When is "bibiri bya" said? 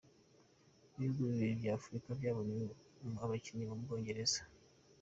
1.29-1.71